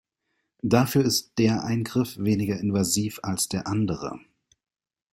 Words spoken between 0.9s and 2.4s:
ist der Eingriff